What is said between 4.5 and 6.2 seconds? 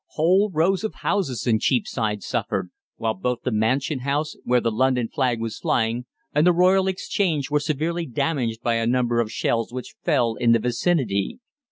the London flag was flying,